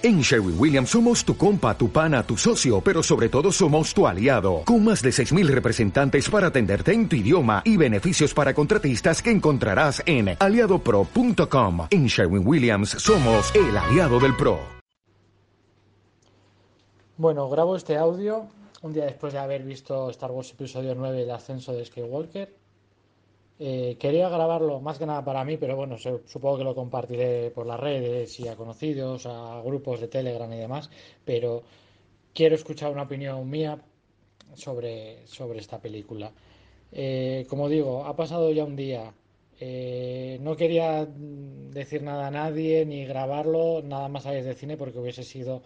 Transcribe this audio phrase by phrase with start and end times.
[0.00, 4.06] En Sherwin Williams somos tu compa, tu pana, tu socio, pero sobre todo somos tu
[4.06, 9.20] aliado, con más de 6.000 representantes para atenderte en tu idioma y beneficios para contratistas
[9.20, 11.88] que encontrarás en aliadopro.com.
[11.90, 14.60] En Sherwin Williams somos el aliado del PRO.
[17.16, 18.46] Bueno, grabo este audio
[18.82, 22.54] un día después de haber visto Star Wars Episodio 9, el ascenso de Skywalker.
[23.60, 27.66] Eh, quería grabarlo más que nada para mí, pero bueno, supongo que lo compartiré por
[27.66, 30.90] las redes y a conocidos, a grupos de Telegram y demás,
[31.24, 31.64] pero
[32.32, 33.78] quiero escuchar una opinión mía
[34.54, 36.32] sobre, sobre esta película.
[36.92, 39.12] Eh, como digo, ha pasado ya un día.
[39.60, 45.00] Eh, no quería decir nada a nadie ni grabarlo nada más allá de cine porque
[45.00, 45.62] hubiese sido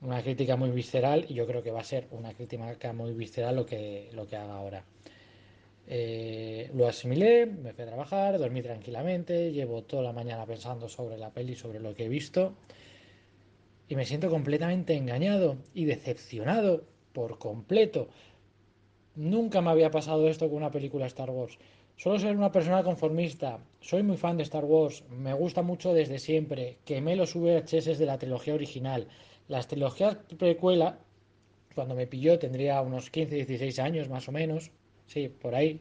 [0.00, 3.54] una crítica muy visceral y yo creo que va a ser una crítica muy visceral
[3.54, 4.84] lo que, lo que haga ahora.
[5.94, 11.18] Eh, lo asimilé, me fui a trabajar, dormí tranquilamente, llevo toda la mañana pensando sobre
[11.18, 12.54] la peli, sobre lo que he visto
[13.90, 18.08] y me siento completamente engañado y decepcionado por completo.
[19.16, 21.58] Nunca me había pasado esto con una película Star Wars.
[21.96, 23.58] Solo ser una persona conformista.
[23.82, 25.04] Soy muy fan de Star Wars.
[25.10, 26.78] Me gusta mucho desde siempre.
[26.86, 29.08] Quemé los VHS de la trilogía original.
[29.46, 30.98] Las trilogías precuela,
[31.74, 34.70] cuando me pilló, tendría unos 15, 16 años más o menos
[35.06, 35.80] sí, por ahí.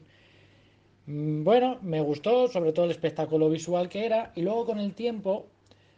[1.06, 4.94] Mm, bueno, me gustó sobre todo el espectáculo visual que era y luego con el
[4.94, 5.48] tiempo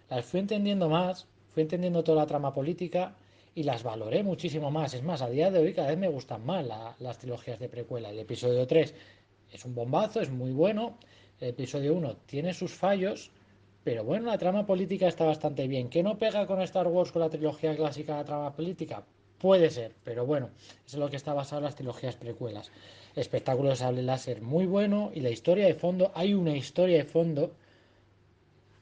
[0.10, 3.16] las fui entendiendo más, fui entendiendo toda la trama política
[3.56, 4.94] y las valoré muchísimo más.
[4.94, 6.66] Es más, a día de hoy cada vez me gustan más
[7.00, 8.10] las trilogías de precuela.
[8.10, 8.94] El episodio 3
[9.52, 10.98] es un bombazo, es muy bueno.
[11.40, 13.32] El episodio 1 tiene sus fallos,
[13.84, 15.90] pero bueno, la trama política está bastante bien.
[15.90, 19.04] ¿Qué no pega con Star Wars con la trilogía clásica la trama política?
[19.44, 20.52] Puede ser, pero bueno,
[20.86, 22.72] eso es lo que está basado en las trilogías precuelas.
[23.14, 27.04] Espectáculo de sable láser muy bueno y la historia de fondo, hay una historia de
[27.04, 27.52] fondo.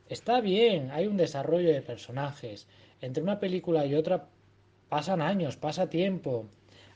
[0.08, 2.68] Está bien, hay un desarrollo de personajes.
[3.02, 4.28] Entre una película y otra
[4.88, 6.45] pasan años, pasa tiempo.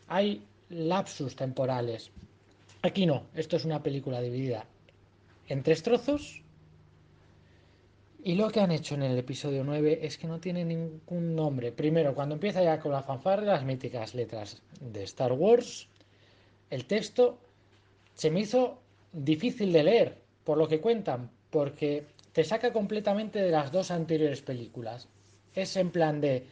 [0.09, 2.11] Hay lapsus temporales.
[2.83, 4.67] Aquí no, esto es una película dividida
[5.49, 6.43] en tres trozos
[8.25, 11.71] y lo que han hecho en el episodio 9 es que no tiene ningún nombre.
[11.71, 15.87] Primero, cuando empieza ya con la fanfarra, las míticas letras de Star Wars,
[16.71, 17.37] el texto
[18.15, 18.79] se me hizo
[19.13, 24.41] difícil de leer, por lo que cuentan, porque te saca completamente de las dos anteriores
[24.41, 25.07] películas.
[25.53, 26.47] Es en plan de,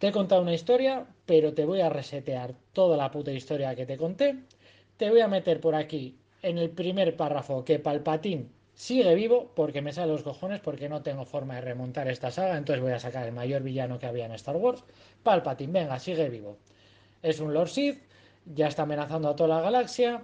[0.00, 3.86] te he contado una historia, pero te voy a resetear toda la puta historia que
[3.86, 4.40] te conté.
[4.96, 9.80] Te voy a meter por aquí, en el primer párrafo, que Palpatín sigue vivo porque
[9.80, 13.00] me sale los cojones porque no tengo forma de remontar esta saga, entonces voy a
[13.00, 14.84] sacar el mayor villano que había en Star Wars.
[15.22, 16.58] Palpatine, venga, sigue vivo.
[17.22, 18.02] Es un Lord Sith,
[18.44, 20.22] ya está amenazando a toda la galaxia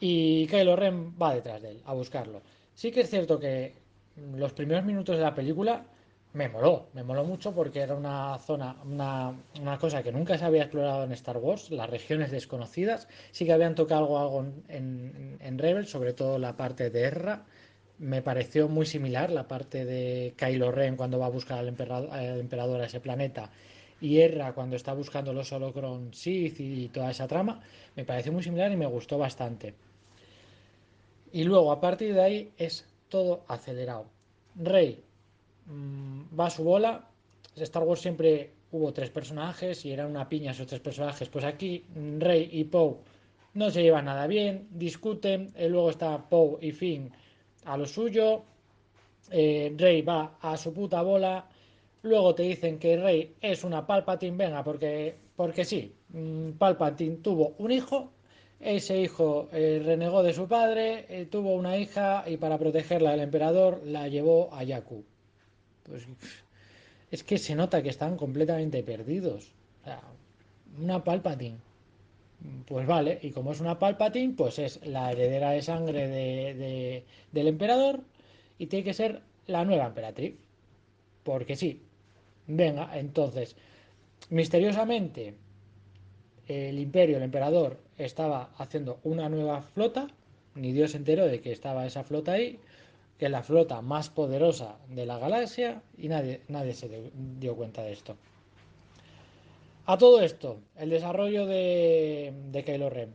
[0.00, 2.42] y Kylo Ren va detrás de él a buscarlo.
[2.74, 3.76] Sí que es cierto que
[4.34, 5.86] los primeros minutos de la película
[6.34, 10.62] me moló, me moló mucho porque era una zona, una, cosa que nunca se había
[10.62, 13.08] explorado en Star Wars, las regiones desconocidas.
[13.30, 17.44] Sí que habían tocado algo, algo en, en, Rebel, sobre todo la parte de Erra.
[17.98, 22.10] Me pareció muy similar la parte de Kylo Ren cuando va a buscar al emperador,
[22.10, 23.50] al emperador a ese planeta
[24.00, 27.62] y Erra cuando está buscando los Holocron Sith y toda esa trama.
[27.94, 29.74] Me pareció muy similar y me gustó bastante.
[31.32, 34.06] Y luego, a partir de ahí, es todo acelerado.
[34.56, 35.04] Rey
[35.66, 37.08] Mm, va a su bola.
[37.56, 41.28] Star Wars siempre hubo tres personajes y era una piña esos tres personajes.
[41.28, 42.96] Pues aquí mm, Rey y Poe
[43.54, 45.52] no se llevan nada bien, discuten.
[45.58, 47.10] Y luego está Poe y Finn
[47.64, 48.44] a lo suyo.
[49.30, 51.46] Eh, Rey va a su puta bola.
[52.02, 55.94] Luego te dicen que Rey es una Palpatine, venga, porque, porque sí.
[56.10, 58.10] Mm, Palpatine tuvo un hijo
[58.64, 63.20] ese hijo eh, renegó de su padre, eh, tuvo una hija y para protegerla del
[63.20, 65.04] emperador la llevó a Yaku.
[65.84, 66.06] Pues
[67.10, 69.52] es que se nota que están completamente perdidos.
[69.82, 70.00] O sea,
[70.80, 71.58] una Palpatine.
[72.66, 77.46] Pues vale, y como es una Palpatine, pues es la heredera de sangre de, del
[77.48, 78.00] emperador
[78.58, 80.34] y tiene que ser la nueva emperatriz.
[81.22, 81.80] Porque sí.
[82.46, 83.56] Venga, entonces,
[84.28, 85.34] misteriosamente,
[86.46, 90.08] el imperio, el emperador, estaba haciendo una nueva flota,
[90.54, 92.58] ni Dios se enteró de que estaba esa flota ahí,
[93.18, 97.92] que la flota más poderosa de la galaxia y nadie, nadie se dio cuenta de
[97.92, 98.16] esto.
[99.86, 103.14] A todo esto, el desarrollo de, de Kylo Ren.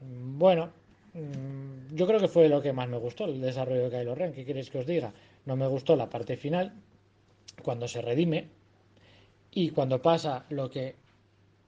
[0.00, 0.70] Bueno,
[1.12, 4.32] mm, yo creo que fue lo que más me gustó, el desarrollo de Kylo Ren.
[4.32, 5.12] ¿Qué queréis que os diga?
[5.44, 6.72] No me gustó la parte final,
[7.62, 8.48] cuando se redime
[9.50, 10.96] y cuando pasa lo que,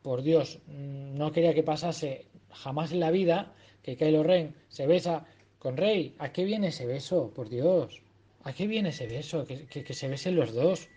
[0.03, 3.53] por Dios, mm, no quería que pasase jamás en la vida,
[3.83, 5.27] que Kylo Ren se besa
[5.59, 7.31] con Rey, ¿a qué viene ese beso?
[7.35, 8.01] Por Dios.
[8.45, 9.45] ¿A qué viene ese beso?
[9.45, 10.89] Que, se besen los dos.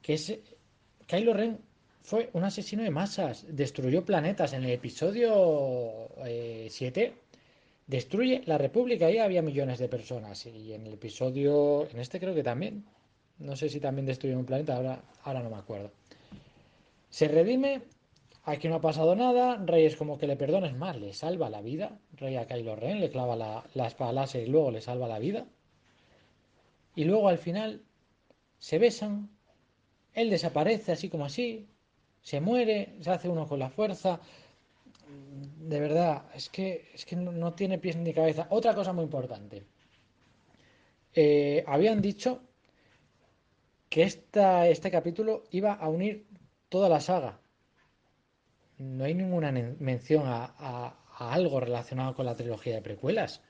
[0.00, 0.38] que es
[1.06, 1.58] Kylo Ren
[2.02, 4.54] fue un asesino de masas, destruyó planetas.
[4.54, 7.12] En el episodio 7 eh,
[7.86, 10.46] destruye la República, ahí había millones de personas.
[10.46, 12.86] Y en el episodio, en este creo que también,
[13.38, 15.92] no sé si también destruyó un planeta, ahora, ahora no me acuerdo.
[17.10, 17.82] Se redime,
[18.48, 21.60] aquí no ha pasado nada, Rey es como que le perdones más, le salva la
[21.60, 21.98] vida.
[22.12, 25.46] Rey a Kylo Ren, le clava la, la y luego le salva la vida.
[26.94, 27.82] Y luego al final
[28.58, 29.30] se besan,
[30.14, 31.68] él desaparece así como así,
[32.22, 34.20] se muere, se hace uno con la fuerza.
[35.58, 38.46] De verdad, es que, es que no, tiene pies ni cabeza.
[38.50, 39.64] Otra cosa muy importante.
[41.14, 42.42] Eh, habían dicho
[43.88, 46.26] que esta, este capítulo iba a unir
[46.68, 47.40] toda la saga.
[48.78, 53.42] No hay ninguna mención a, algo relacionado con la trilogía de precuelas.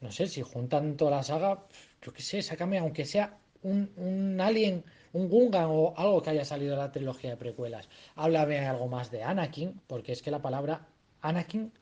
[0.00, 1.66] No sé, si juntan toda la saga,
[2.00, 6.44] yo qué sé, sácame, aunque sea un, un alien un Gungan o algo que haya
[6.44, 7.88] salido de la trilogía de precuelas.
[8.14, 10.86] Háblame algo más de Anakin, porque es que la palabra
[11.20, 11.72] Anakin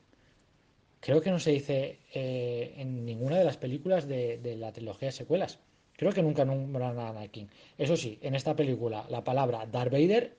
[0.99, 5.13] creo que no se dice eh, en ninguna de las películas de, la trilogía de
[5.13, 5.59] secuelas.
[5.93, 7.49] Creo que nunca nombran a Anakin.
[7.77, 10.37] Eso sí, en esta película la palabra Darth Vader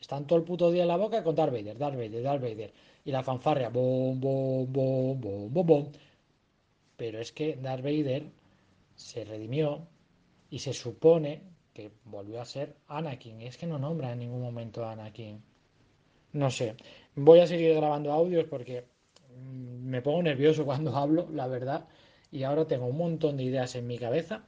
[0.00, 2.72] están todo el puto día en la boca con Darth Vader, Darth Vader, Darth Vader.
[3.04, 5.92] Y la fanfarria, bom, bom, bom, bom, bom, bom.
[6.96, 8.24] Pero es que Darth Vader
[8.94, 9.86] se redimió
[10.50, 11.42] y se supone
[11.72, 13.40] que volvió a ser Anakin.
[13.42, 15.42] Es que no nombra en ningún momento a Anakin.
[16.32, 16.76] No sé.
[17.14, 18.84] Voy a seguir grabando audios porque
[19.36, 21.88] mm, me pongo nervioso cuando hablo, la verdad.
[22.32, 24.44] Y ahora tengo un montón de ideas en mi cabeza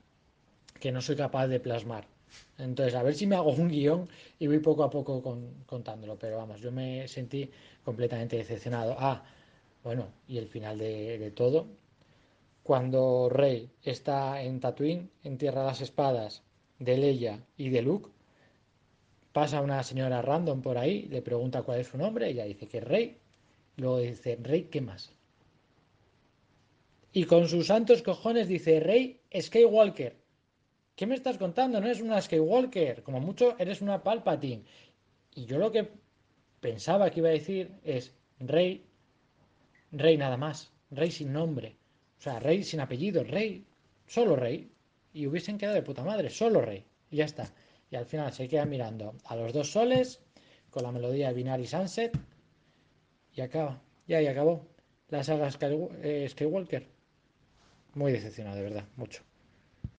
[0.81, 2.12] que no soy capaz de plasmar.
[2.59, 4.09] Entonces, a ver si me hago un guion
[4.39, 5.23] y voy poco a poco
[5.67, 6.19] contándolo.
[6.19, 7.51] Pero vamos, yo me sentí
[7.85, 8.97] completamente decepcionado.
[8.99, 9.25] Ah,
[9.83, 11.67] bueno, y el final de, de todo.
[12.63, 16.43] Cuando Rey está en Tatooine, entierra las espadas
[16.79, 18.11] de Leia y de Luke,
[19.33, 22.79] pasa una señora random por ahí, le pregunta cuál es su nombre, ella dice que
[22.79, 23.19] es Rey,
[23.77, 25.13] luego dice Rey, ¿qué más?
[27.13, 30.22] Y con sus santos cojones dice Rey Skywalker.
[30.97, 31.81] ¿Qué me estás contando?
[31.81, 34.65] No es una Skywalker, como mucho eres una Palpatine.
[35.35, 35.89] Y yo lo que
[36.61, 38.85] pensaba que iba a decir es Rey,
[39.91, 41.77] Rey nada más, Rey sin nombre,
[42.19, 43.65] o sea, Rey sin apellido, Rey,
[44.07, 44.73] solo Rey
[45.13, 46.85] y hubiesen quedado de puta madre, solo rey.
[47.11, 47.53] Y ya está.
[47.91, 50.21] Y al final se queda mirando a los dos soles
[50.71, 52.19] con la melodía de Binary Sunset
[53.35, 53.83] y acaba.
[54.07, 54.67] Ya, y acabó.
[55.09, 55.51] La saga
[56.03, 56.89] eh, Skywalker.
[57.95, 59.23] Muy decepcionado, de verdad, mucho.